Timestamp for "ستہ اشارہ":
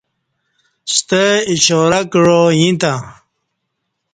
0.95-2.01